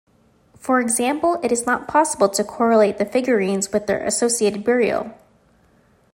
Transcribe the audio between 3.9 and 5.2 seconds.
associated burial.